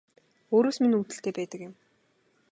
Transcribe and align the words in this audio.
Өөрөөс 0.55 0.77
минь 0.81 0.97
үүдэлтэй 0.97 1.33
байдаг 1.35 1.61
юм 1.67 1.73